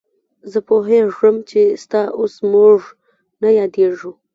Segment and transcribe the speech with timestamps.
[0.51, 2.79] زه پوهېږم چې ستا اوس موږ
[3.41, 4.11] نه یادېږو.